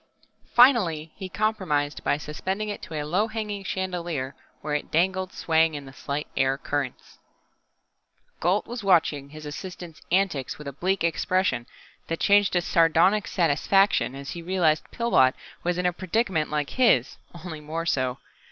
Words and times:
Finally 0.55 1.11
he 1.15 1.29
compromised 1.29 2.03
by 2.03 2.17
suspending 2.17 2.69
it 2.69 2.81
to 2.81 2.95
a 2.95 3.05
low 3.05 3.27
hanging 3.27 3.63
chandelier, 3.63 4.33
where 4.61 4.73
it 4.73 4.89
dangled 4.89 5.31
swaying 5.31 5.75
in 5.75 5.85
the 5.85 5.93
slight 5.93 6.25
air 6.35 6.57
currents. 6.57 7.19
Gault 8.39 8.65
was 8.65 8.83
watching 8.83 9.29
his 9.29 9.45
assistant's 9.45 10.01
antics 10.11 10.57
with 10.57 10.67
a 10.67 10.73
bleak 10.73 11.03
expression 11.03 11.67
that 12.07 12.19
changed 12.19 12.53
to 12.53 12.61
sardonic 12.61 13.27
satisfaction 13.27 14.15
as 14.15 14.31
he 14.31 14.41
realized 14.41 14.89
Pillbot 14.89 15.35
was 15.63 15.77
in 15.77 15.85
a 15.85 15.93
predicament 15.93 16.49
like 16.49 16.71
his 16.71 17.19
only 17.45 17.61
more 17.61 17.85
so. 17.85 18.17